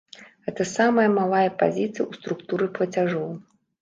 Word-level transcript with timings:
Гэта 0.45 0.65
самая 0.69 1.05
малая 1.17 1.49
пазіцыя 1.61 2.03
ў 2.07 2.11
структуры 2.23 2.65
плацяжоў. 2.79 3.29